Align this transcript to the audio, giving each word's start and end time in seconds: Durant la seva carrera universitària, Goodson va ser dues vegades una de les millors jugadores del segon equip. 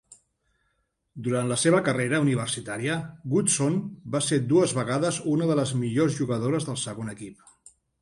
Durant 1.27 1.51
la 1.51 1.57
seva 1.63 1.81
carrera 1.89 2.21
universitària, 2.23 2.97
Goodson 3.35 3.79
va 4.17 4.25
ser 4.31 4.43
dues 4.55 4.77
vegades 4.81 5.23
una 5.37 5.53
de 5.55 5.63
les 5.63 5.79
millors 5.87 6.23
jugadores 6.25 6.71
del 6.73 6.85
segon 6.91 7.17
equip. 7.19 7.51